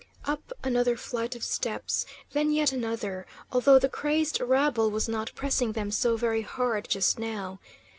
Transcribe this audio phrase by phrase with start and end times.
[0.25, 5.73] Up another flight of steps, then yet another, although the crazed rabble was not pressing
[5.73, 7.59] them so very hard, just now.